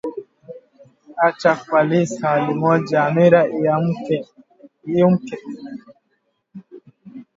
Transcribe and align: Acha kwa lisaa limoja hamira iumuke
Acha 1.27 1.53
kwa 1.63 1.81
lisaa 1.87 2.41
limoja 2.47 2.97
hamira 3.03 3.39
iumuke 4.91 5.35